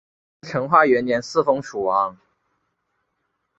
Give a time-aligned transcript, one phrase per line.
[0.41, 2.17] 他在成化元年嗣封楚王。